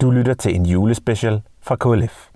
[0.00, 2.28] Du lytter til en julespecial fra KLF.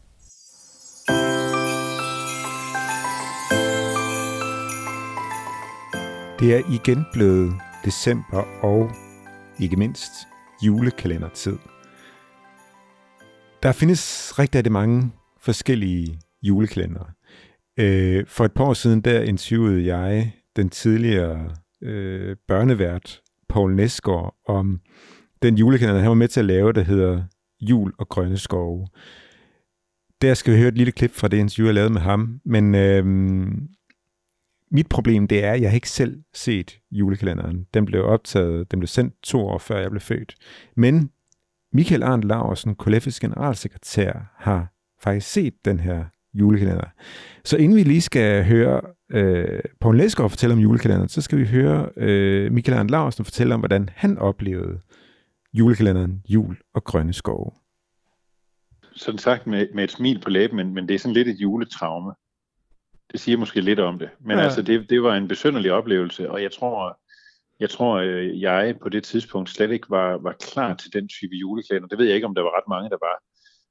[6.38, 7.52] Det er igen blevet
[7.84, 8.90] december og
[9.60, 10.12] ikke mindst
[10.62, 11.58] julekalendertid.
[13.62, 17.06] Der findes rigtig, mange forskellige julekalendere.
[17.76, 21.50] Øh, for et par år siden, der interviewede jeg den tidligere
[21.82, 24.80] øh, børnevært Paul Nesgaard om
[25.42, 27.22] den julekalender, han var med til at lave, der hedder
[27.70, 28.86] Jul og Grønne Skove.
[30.22, 32.40] Der skal vi høre et lille klip fra det interview, jeg lavede med ham.
[32.44, 33.04] Men øh,
[34.70, 37.66] mit problem, det er, at jeg ikke selv set julekalenderen.
[37.74, 40.34] Den blev optaget, den blev sendt to år før jeg blev født.
[40.76, 41.10] Men
[41.72, 46.04] Michael Arndt Laursen, KLF's generalsekretær, har faktisk set den her
[46.34, 46.84] julekalender.
[47.44, 51.44] Så inden vi lige skal høre øh, Poul Læsgaard fortælle om julekalenderen, så skal vi
[51.44, 54.80] høre øh, Michael Arndt Laursen fortælle om, hvordan han oplevede
[55.54, 57.50] julekalenderen Jul og Grønne Skove.
[58.96, 61.40] Sådan sagt med, med et smil på læben, men, men det er sådan lidt et
[61.40, 62.14] juletraume.
[63.12, 64.10] Det siger måske lidt om det.
[64.20, 64.44] Men ja.
[64.44, 66.98] altså, det, det var en besynderlig oplevelse, og jeg tror,
[67.60, 71.34] jeg tror, øh, jeg på det tidspunkt slet ikke var, var klar til den type
[71.36, 71.88] julekalender.
[71.88, 73.22] Det ved jeg ikke, om der var ret mange, der var.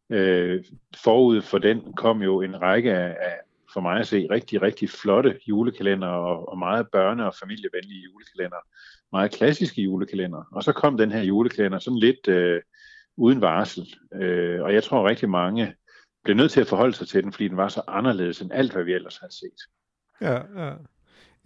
[0.10, 0.64] Øh,
[1.04, 3.38] forud for den kom jo en række af, af
[3.74, 8.58] for mig at se, rigtig, rigtig flotte julekalender og, og meget børne- og familievenlige julekalender.
[9.12, 10.44] Meget klassiske julekalender.
[10.52, 12.62] Og så kom den her julekalender sådan lidt øh,
[13.18, 13.96] uden varsel.
[14.14, 15.76] Øh, og jeg tror rigtig mange
[16.24, 18.74] blev nødt til at forholde sig til den, fordi den var så anderledes end alt,
[18.74, 19.60] hvad vi ellers har set.
[20.22, 20.74] Ja, ja.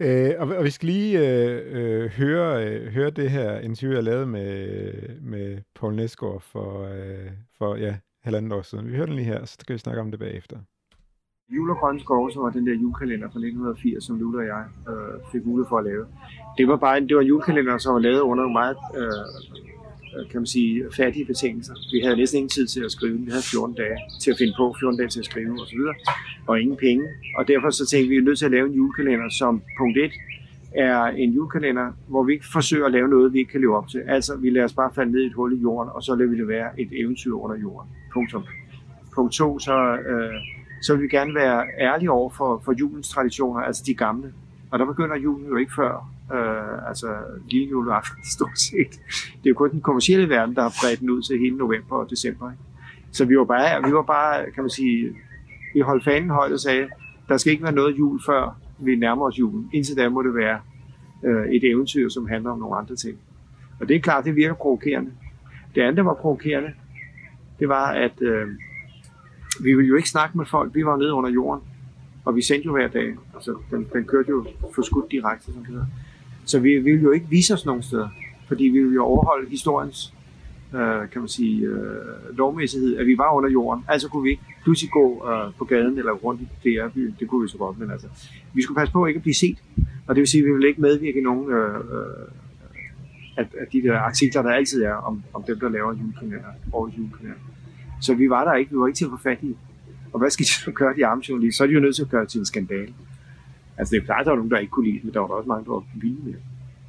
[0.00, 4.04] Øh, og, og vi skal lige øh, øh, høre, øh, høre det her interview, jeg
[4.04, 8.86] lavede med, med Paul Nesgaard for, øh, for ja, halvandet år siden.
[8.86, 10.58] Vi hører den lige her, så skal vi snakke om det bagefter.
[11.56, 14.64] Jul og Grønne Skove, som var den der julekalender fra 1980, som Lula og jeg
[14.90, 16.06] øh, fik mulighed for at lave.
[16.58, 19.24] Det var bare en, det var en julekalender, som var lavet under meget øh,
[20.16, 21.74] Øh, kan man sige, fattige betingelser.
[21.92, 23.18] Vi havde næsten ingen tid til at skrive.
[23.18, 25.80] Vi havde 14 dage til at finde på, 14 dage til at skrive osv.
[26.46, 27.04] Og ingen penge.
[27.38, 29.62] Og derfor så tænkte vi, at vi er nødt til at lave en julekalender, som
[29.78, 30.12] punkt 1
[30.74, 33.88] er en julekalender, hvor vi ikke forsøger at lave noget, vi ikke kan leve op
[33.88, 34.02] til.
[34.06, 36.30] Altså, vi lader os bare falde ned i et hul i jorden, og så lader
[36.30, 37.90] vi det være et eventyr under jorden.
[38.12, 38.44] Punktum.
[39.14, 40.34] Punkt 2, så, øh,
[40.82, 44.32] så vil vi gerne være ærlige over for, for julens traditioner, altså de gamle.
[44.70, 47.16] Og der begynder julen jo ikke før øh, altså
[47.50, 48.90] lige juleaften stort set.
[49.12, 51.96] Det er jo kun den kommercielle verden, der har bredt den ud til hele november
[51.96, 52.50] og december.
[52.50, 52.62] Ikke?
[53.12, 55.16] Så vi var bare, vi var bare, kan man sige,
[55.74, 56.88] vi holdt fanen højt og sagde,
[57.28, 59.70] der skal ikke være noget jul, før vi nærmer os julen.
[59.72, 60.60] Indtil da må det være
[61.24, 63.18] øh, et eventyr, som handler om nogle andre ting.
[63.80, 65.10] Og det er klart, det virker provokerende.
[65.74, 66.72] Det andet, der var provokerende,
[67.58, 68.48] det var, at øh,
[69.60, 70.74] vi ville jo ikke snakke med folk.
[70.74, 71.62] Vi var nede under jorden,
[72.28, 73.14] og vi sendte jo hver dag.
[73.34, 75.86] Altså, den, den kørte jo forskudt direkte, som det hedder.
[76.44, 78.08] Så vi, vi ville jo ikke vise os nogen steder,
[78.48, 80.14] fordi vi ville jo overholde historiens
[80.74, 83.84] øh, kan man sige, øh, lovmæssighed, at vi var under jorden.
[83.88, 87.16] Altså kunne vi ikke pludselig gå øh, på gaden eller rundt i DR-byen.
[87.20, 88.06] Det kunne vi så godt, men altså,
[88.54, 89.58] vi skulle passe på ikke at blive set.
[90.06, 92.28] Og det vil sige, at vi ville ikke medvirke i nogen øh, øh,
[93.36, 96.92] at, at de der artikler, der altid er om, om dem, der laver julekalender, og
[96.98, 97.38] julekalender.
[98.00, 99.56] Så vi var der ikke, vi var ikke til at få fat i.
[100.12, 101.56] Og hvad skal de så gøre, de arme journalister?
[101.56, 102.94] Så er de jo nødt til at gøre det til en skandale.
[103.78, 105.20] Altså det er klart, at der var nogen, der ikke kunne lide det, men der
[105.20, 106.34] var der også mange, der var vilde med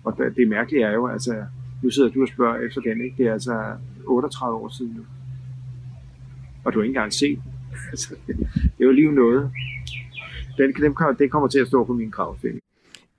[0.03, 1.45] Og det, det mærkelige er jo, altså,
[1.83, 3.15] nu sidder du og spørger efter den, ikke?
[3.17, 3.75] Det er altså
[4.05, 5.05] 38 år siden nu.
[6.63, 7.39] Og du har ikke engang set.
[7.91, 9.51] Altså, det er jo lige noget.
[10.57, 12.59] Den, dem, det kommer til at stå på min gravsten.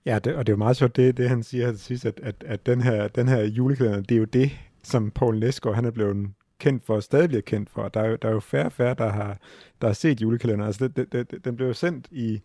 [0.05, 2.19] Ja, det, og det er jo meget sjovt, det, det han siger til sidst, at,
[2.23, 4.51] at, at den her, den her julekalender, det er jo det,
[4.83, 6.27] som Paul Nesgaard, han er blevet
[6.61, 7.87] kendt for, og stadig bliver kendt for.
[7.87, 9.37] Der er jo, der er jo færre og færre, der har,
[9.81, 10.67] der har set julekalenderen.
[10.67, 12.41] Altså, det, det, det, den blev jo sendt i,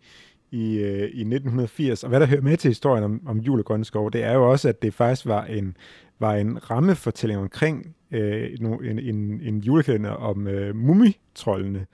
[0.51, 2.03] i, øh, i 1980.
[2.03, 4.33] Og hvad der hører med til historien om, om jul og grønne skove, det er
[4.33, 5.77] jo også, at det faktisk var en,
[6.19, 11.85] var en rammefortælling omkring øh, en, en, en julekalender om øh, mumitrollene.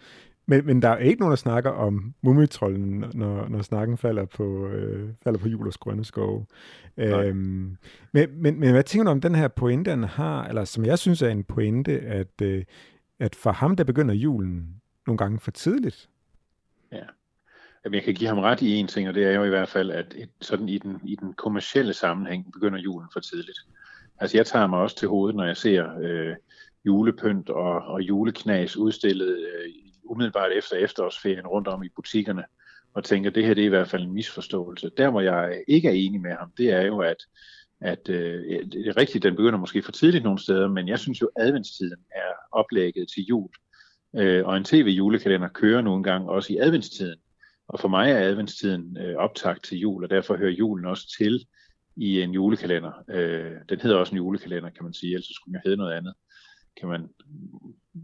[0.45, 4.67] Men, men der er ikke nogen, der snakker om mumitrollen, når, når snakken falder på,
[4.67, 6.45] øh, falder på jul og grønne skove.
[6.97, 7.77] Øhm,
[8.11, 10.99] men, men, men hvad tænker du om den her pointe, han har, eller som jeg
[10.99, 12.63] synes er en pointe, at, øh,
[13.19, 16.09] at for ham, der begynder julen nogle gange for tidligt?
[16.91, 17.03] Ja.
[17.85, 19.69] Jamen, jeg kan give ham ret i en ting, og det er jo i hvert
[19.69, 23.59] fald, at et, sådan i den, i den kommercielle sammenhæng begynder julen for tidligt.
[24.19, 26.35] Altså jeg tager mig også til hovedet, når jeg ser øh,
[26.85, 32.43] julepynt og, og juleknas udstillet øh, umiddelbart efter efterårsferien rundt om i butikkerne,
[32.93, 34.91] og tænker, at det her det er i hvert fald en misforståelse.
[34.97, 37.17] Der, hvor jeg ikke er enig med ham, det er jo, at,
[37.81, 41.21] at øh, det er rigtigt, den begynder måske for tidligt nogle steder, men jeg synes
[41.21, 43.49] jo, at adventstiden er oplægget til jul.
[44.15, 47.19] Øh, og en tv-julekalender kører nogle gange også i adventstiden.
[47.67, 51.45] Og for mig er adventstiden øh, optakt til jul, og derfor hører julen også til
[51.95, 52.91] i en julekalender.
[53.09, 56.13] Øh, den hedder også en julekalender, kan man sige, ellers skulle den hedde noget andet
[56.79, 57.09] kan man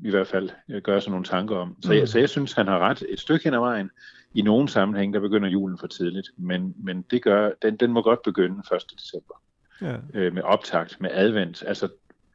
[0.04, 1.78] i hvert fald øh, gøre sig nogle tanker om.
[1.82, 2.08] Så jeg, mm.
[2.08, 3.90] så jeg synes, han har ret et stykke hen ad vejen.
[4.34, 8.02] I nogle sammenhæng, der begynder julen for tidligt, men, men det gør, den, den må
[8.02, 8.84] godt begynde 1.
[8.98, 9.42] december.
[9.82, 9.98] Ja.
[10.14, 11.64] Øh, med optakt, med advent.
[11.68, 11.90] Altså,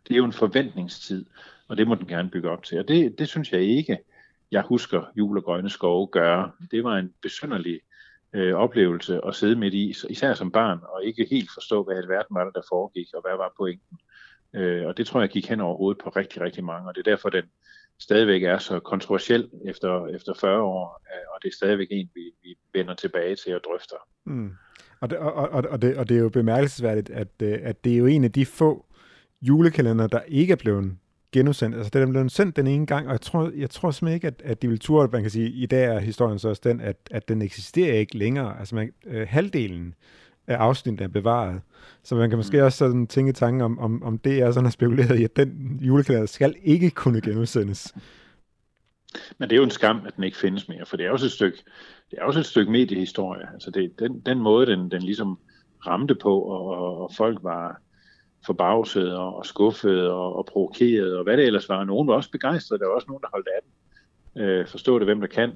[0.08, 1.26] det er jo en forventningstid,
[1.68, 2.78] og det må den gerne bygge op til.
[2.78, 3.98] Og det, det synes jeg ikke,
[4.50, 6.50] jeg husker jul og grønne skove gøre.
[6.70, 7.80] Det var en besynderlig
[8.32, 12.08] øh, oplevelse at sidde midt i, især som barn, og ikke helt forstå, hvad i
[12.08, 13.98] verden var der foregik, og hvad var pointen.
[14.54, 17.06] Øh, og det tror jeg gik hen over hovedet på rigtig, rigtig mange, og det
[17.06, 17.44] er derfor, den
[18.00, 22.32] stadigvæk er så kontroversiel efter, efter 40 år, øh, og det er stadigvæk en, vi,
[22.42, 23.96] vi vender tilbage til og drøfter.
[24.24, 24.52] Mm.
[25.00, 27.92] Og, det, og, og, og, det, og det er jo bemærkelsesværdigt, at, øh, at det
[27.92, 28.86] er jo en af de få
[29.42, 30.96] julekalender, der ikke er blevet
[31.32, 31.76] genudsendt.
[31.76, 34.26] Altså, den er blevet sendt den ene gang, og jeg tror, jeg tror simpelthen ikke,
[34.26, 36.80] at, at de vil turde, man kan sige, i dag er historien så også den,
[36.80, 38.58] at, at den eksisterer ikke længere.
[38.58, 39.94] Altså, man, øh, halvdelen
[40.46, 41.60] af afsnittet er bevaret.
[42.02, 42.64] Så man kan måske mm.
[42.64, 45.78] også sådan tænke tanken om, om, om det er sådan har spekuleret i, at den
[45.82, 47.94] julekalender skal ikke kunne genudsendes.
[49.38, 51.26] Men det er jo en skam, at den ikke findes mere, for det er også
[51.26, 51.58] et stykke,
[52.10, 53.48] det er også et stykke mediehistorie.
[53.52, 55.38] Altså det, den, den måde, den, den ligesom
[55.86, 56.66] ramte på, og,
[57.00, 57.80] og folk var
[58.46, 61.84] forbavsede og, og skuffede og, og provokerede, og hvad det ellers var.
[61.84, 63.72] Nogen var også begejstrede, der var også nogen, der holdt af den.
[64.38, 65.52] Øh, forstå det, hvem der kan.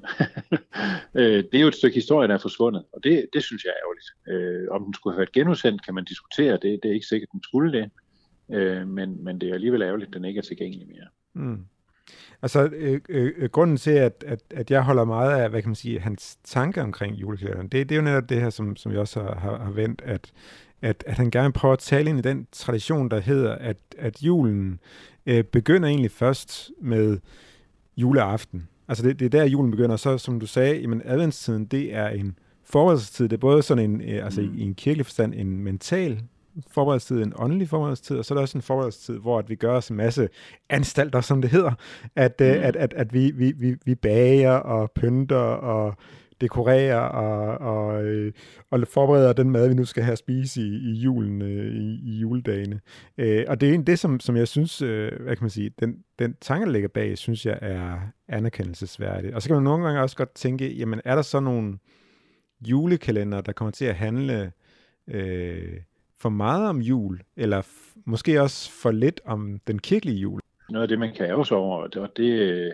[1.20, 3.70] øh, det er jo et stykke historie, der er forsvundet, og det, det synes jeg
[3.70, 4.08] er ærgerligt.
[4.28, 6.52] Øh, om den skulle have været genudsendt, kan man diskutere.
[6.52, 7.90] Det, det er ikke sikkert, den skulle det.
[8.52, 11.08] Øh, men, men det er alligevel ærgerligt, at den ikke er tilgængelig mere.
[11.34, 11.64] Mm.
[12.42, 15.68] Altså, øh, øh, øh, grunden til, at, at, at jeg holder meget af, hvad kan
[15.68, 18.92] man sige, hans tanker omkring julekalenderen, det, det er jo netop det her, som, som
[18.92, 20.32] jeg også har, har, har vendt, at,
[20.82, 24.22] at, at han gerne prøver at tale ind i den tradition, der hedder, at, at
[24.22, 24.80] julen
[25.26, 27.18] øh, begynder egentlig først med
[27.98, 28.68] juleaften.
[28.88, 29.96] Altså det, det er der, julen begynder.
[29.96, 33.28] Så som du sagde, jamen adventstiden, det er en forberedelsestid.
[33.28, 34.58] Det er både sådan en, øh, altså mm.
[34.58, 36.22] i en kirkelig forstand, en mental
[36.70, 39.76] forberedelsestid, en åndelig forberedelsestid, og så er der også en forberedelsestid, hvor at vi gør
[39.76, 40.28] os en masse
[40.70, 41.72] anstalter, som det hedder,
[42.16, 42.62] at, øh, mm.
[42.62, 45.94] at, at, at vi, vi, vi, vi bager og pynter og
[46.40, 48.32] dekorere og, og, øh,
[48.70, 52.00] og forbereder den mad, vi nu skal have at spise i, i julen, øh, i,
[52.04, 52.80] i juledagene.
[53.18, 56.04] Øh, og det er det, som, som jeg synes, øh, hvad kan man sige, den,
[56.18, 57.98] den tanke, der ligger bag, synes jeg er
[58.28, 59.34] anerkendelsesværdig.
[59.34, 61.78] Og så kan man nogle gange også godt tænke, jamen er der så nogle
[62.60, 64.52] julekalender, der kommer til at handle
[65.08, 65.72] øh,
[66.20, 70.40] for meget om jul, eller f- måske også for lidt om den kirkelige jul?
[70.70, 72.72] Noget af det, man kan ærge sig over, det, det, øh,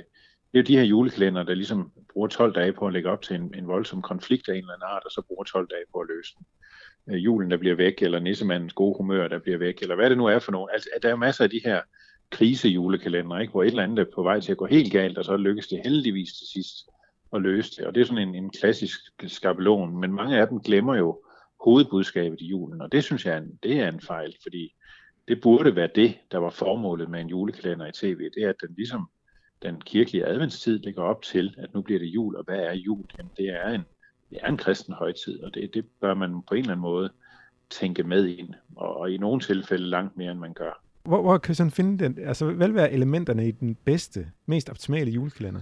[0.54, 3.22] det er jo de her julekalender, der ligesom bruger 12 dage på at lægge op
[3.22, 5.84] til en, en voldsom konflikt af en eller anden art, og så bruger 12 dage
[5.92, 6.46] på at løse den.
[7.14, 10.18] Øh, julen, der bliver væk, eller nissemandens gode humør, der bliver væk, eller hvad det
[10.18, 10.70] nu er for noget.
[10.72, 11.80] Altså, der er jo masser af de her
[12.30, 13.50] krisejulekalender, ikke?
[13.50, 15.68] hvor et eller andet er på vej til at gå helt galt, og så lykkes
[15.68, 16.74] det heldigvis til sidst
[17.32, 17.86] at løse det.
[17.86, 21.22] Og det er sådan en, en klassisk skabelon, men mange af dem glemmer jo
[21.64, 24.74] hovedbudskabet i julen, og det synes jeg, det er en fejl, fordi
[25.28, 28.60] det burde være det, der var formålet med en julekalender i tv, det er, at
[28.60, 29.08] den ligesom
[29.64, 33.04] den kirkelige adventstid ligger op til, at nu bliver det jul, og hvad er jul?
[33.18, 33.82] Jamen, det er en,
[34.30, 37.10] det er en kristen højtid, og det, det bør man på en eller anden måde
[37.70, 40.82] tænke med ind, og, og i nogle tilfælde langt mere, end man gør.
[41.04, 44.70] Hvor, hvor kan sådan finde den, altså hvad vil være elementerne i den bedste, mest
[44.70, 45.60] optimale julekalender?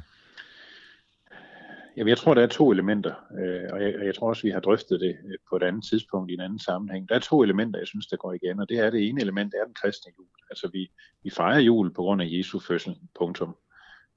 [1.96, 4.50] Jamen, jeg tror, der er to elementer, øh, og, jeg, og jeg tror også, vi
[4.50, 7.08] har drøftet det øh, på et andet tidspunkt i en anden sammenhæng.
[7.08, 9.54] Der er to elementer, jeg synes, der går igen, og det er det ene element,
[9.54, 10.26] er den kristne jul.
[10.50, 10.90] Altså, vi,
[11.22, 13.56] vi fejrer jul på grund af Jesu fødsel, punktum.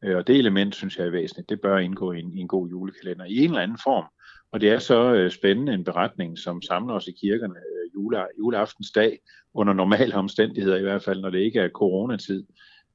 [0.06, 1.50] Øh, og det element, synes jeg er væsentligt.
[1.50, 4.06] Det bør indgå i en, i en god julekalender i en eller anden form.
[4.52, 8.26] Og det er så øh, spændende en beretning, som samler os i kirkerne øh, jule,
[8.40, 9.20] juleaftens dag,
[9.54, 12.44] under normale omstændigheder i hvert fald, når det ikke er coronatid.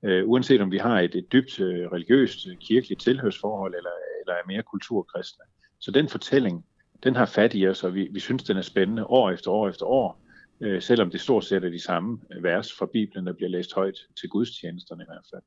[0.04, 4.34] Øh, uanset om vi har et, et dybt øh, religiøst, øh, kirkeligt tilhørsforhold, eller, eller
[4.34, 5.44] er mere kulturkristne.
[5.80, 6.64] Så den fortælling,
[7.04, 9.68] den har fat i os, og vi, vi synes, den er spændende år efter år
[9.68, 10.22] efter år,
[10.60, 13.74] øh, selvom det stort set er de samme øh, vers fra Bibelen, der bliver læst
[13.74, 15.42] højt til gudstjenesterne i hvert fald.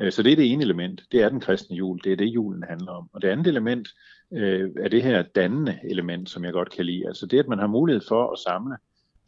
[0.00, 2.26] Øh, så det er det ene element, det er den kristne jul, det er det
[2.26, 3.10] julen handler om.
[3.12, 3.88] Og det andet element
[4.32, 7.06] øh, er det her dannende element, som jeg godt kan lide.
[7.06, 8.76] Altså det, at man har mulighed for at samle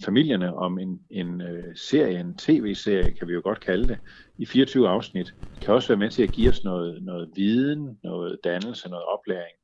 [0.04, 3.98] familierne om en, en øh, serie, en tv-serie, kan vi jo godt kalde det,
[4.38, 8.38] i 24 afsnit, kan også være med til at give os noget, noget viden, noget
[8.44, 9.56] dannelse, noget oplæring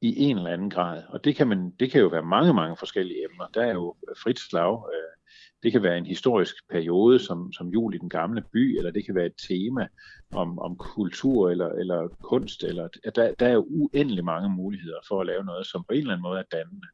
[0.00, 1.02] i en eller anden grad.
[1.08, 3.46] Og det kan, man, det kan jo være mange, mange forskellige emner.
[3.54, 5.15] Der er jo frit slag, øh,
[5.62, 9.06] det kan være en historisk periode, som, som jul i den gamle by, eller det
[9.06, 9.88] kan være et tema
[10.32, 12.62] om, om kultur eller, eller kunst.
[12.62, 15.98] Eller, der, der er jo uendelig mange muligheder for at lave noget, som på en
[15.98, 16.86] eller anden måde er dannende.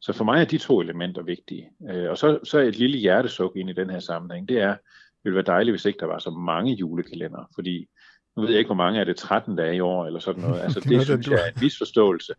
[0.00, 1.70] Så for mig er de to elementer vigtige.
[1.90, 5.24] Øh, og så, så et lille hjertesuk ind i den her sammenhæng, det er, det
[5.24, 7.88] ville være dejligt, hvis ikke der var så mange julekalender, fordi
[8.36, 10.60] nu ved jeg ikke, hvor mange er det 13 dage i år, eller sådan noget.
[10.60, 12.34] Altså, det synes jeg er en misforståelse.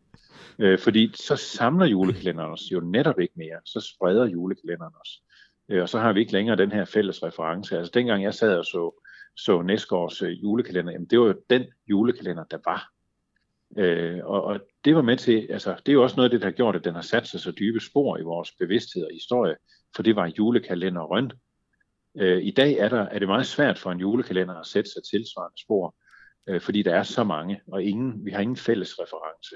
[0.59, 3.59] Øh, fordi så samler julekalenderen os jo netop ikke mere.
[3.65, 5.21] Så spreder julekalenderen os.
[5.69, 7.77] Øh, og så har vi ikke længere den her fælles reference.
[7.77, 9.03] Altså dengang jeg sad og så
[9.35, 12.89] så Næsgaards øh, julekalender, jamen det var jo den julekalender, der var.
[13.77, 16.41] Øh, og, og det var med til, altså det er jo også noget af det,
[16.41, 19.13] der har gjort, at den har sat sig så dybe spor i vores bevidsthed og
[19.13, 19.55] historie,
[19.95, 21.31] for det var julekalenderen.
[22.17, 25.03] Øh, I dag er, der, er det meget svært for en julekalender at sætte sig
[25.03, 25.95] tilsvarende spor,
[26.47, 29.55] øh, fordi der er så mange, og ingen, vi har ingen fælles reference.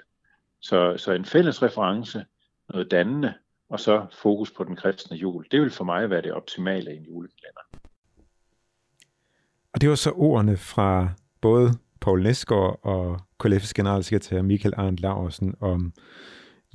[0.62, 2.26] Så, så en fælles reference,
[2.70, 3.34] noget dannende,
[3.70, 5.46] og så fokus på den kristne jul.
[5.52, 7.62] Det vil for mig være det optimale i en julekalender.
[9.74, 11.10] Og det var så ordene fra
[11.42, 11.72] både
[12.02, 15.94] Paul Nesgaard og KLF's generalsekretær Michael Arndt Laursen om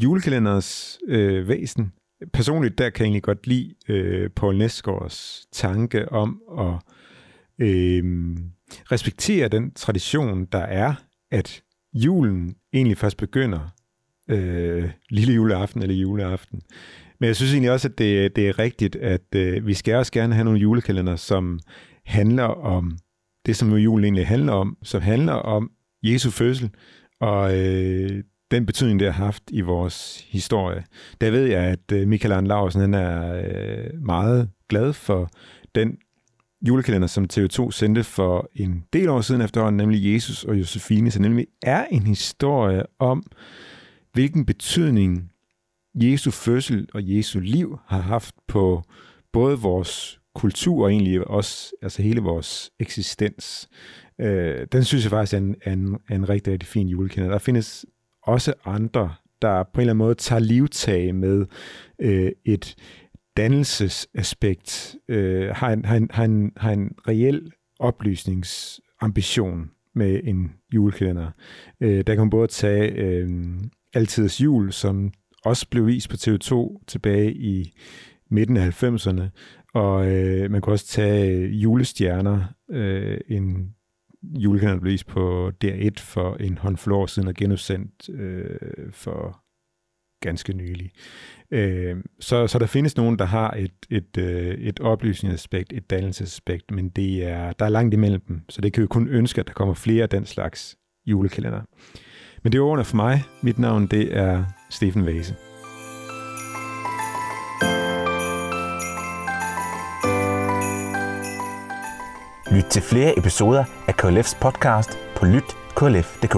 [0.02, 1.92] julekalenderens øh, væsen.
[2.32, 6.74] Personligt der kan jeg egentlig godt lide øh, Paul Nesgaards tanke om at
[7.66, 8.04] øh,
[8.92, 10.94] respektere den tradition, der er,
[11.30, 11.62] at
[11.94, 13.68] julen egentlig først begynder
[14.28, 16.60] øh, lille juleaften eller juleaften.
[17.20, 20.12] Men jeg synes egentlig også, at det, det er rigtigt, at øh, vi skal også
[20.12, 21.60] gerne have nogle julekalender, som
[22.04, 22.98] handler om
[23.46, 25.70] det, som julen egentlig handler om, som handler om
[26.02, 26.70] Jesu fødsel
[27.20, 30.84] og øh, den betydning, det har haft i vores historie.
[31.20, 35.30] Der ved jeg, at øh, Michael Arne Larsen han er øh, meget glad for
[35.74, 35.96] den
[36.68, 41.22] julekalender, som TV2 sendte for en del år siden efterhånden, nemlig Jesus og Josefine, så
[41.22, 43.22] nemlig er en historie om,
[44.12, 45.30] hvilken betydning
[45.94, 48.82] Jesu fødsel og Jesu liv har haft på
[49.32, 53.68] både vores kultur og egentlig også altså hele vores eksistens.
[54.18, 57.34] Øh, den synes jeg faktisk er en, en, en rigtig, rigtig fin julekalender.
[57.34, 57.86] Der findes
[58.22, 61.46] også andre, der på en eller anden måde tager livtag med
[61.98, 62.74] øh, et
[63.36, 71.30] dannelsesaspekt, øh, har, en, har, en, har, en, har en reel oplysningsambition med en julekalender.
[71.80, 73.28] Øh, der kan man både tage øh,
[73.94, 75.12] Altidets Jul, som
[75.44, 77.72] også blev vist på TV2 tilbage i
[78.30, 79.22] midten af 90'erne,
[79.74, 83.74] og øh, man kan også tage øh, Julestjerner, øh, en
[84.22, 89.42] julekalender, der blev vist på DR1 for en håndfuld år siden og genudsendt øh, for
[90.20, 90.90] ganske nylig.
[91.50, 96.70] Øh, så, så der findes nogen, der har et, et, øh, et oplysningsaspekt, et dannelsesaspekt,
[96.70, 99.46] men det er, der er langt imellem dem, så det kan vi kun ønske, at
[99.46, 101.62] der kommer flere af den slags julekalender.
[102.42, 103.24] Men det er ordene for mig.
[103.40, 105.34] Mit navn det er Steffen Vase.
[112.50, 116.36] Lyt til flere episoder af KLF's podcast på lytklf.dk.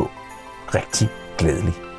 [0.74, 1.08] Rigtig
[1.38, 1.93] glædelig